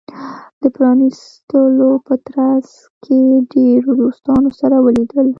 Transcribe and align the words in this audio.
د 0.61 0.63
پرانېستلو 0.75 1.91
په 2.05 2.13
ترڅ 2.27 2.69
کې 3.03 3.19
ډیرو 3.53 3.89
دوستانو 4.01 4.49
سره 4.59 4.75
ولیدل. 4.85 5.27